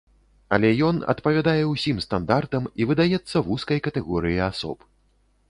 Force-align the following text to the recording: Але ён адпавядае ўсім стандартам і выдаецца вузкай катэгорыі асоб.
Але 0.55 0.69
ён 0.87 0.95
адпавядае 1.13 1.61
ўсім 1.73 1.97
стандартам 2.05 2.63
і 2.81 2.89
выдаецца 2.93 3.45
вузкай 3.51 3.79
катэгорыі 3.91 4.43
асоб. 4.49 4.77